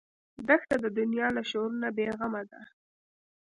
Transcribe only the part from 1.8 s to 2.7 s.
نه بېغمه ده.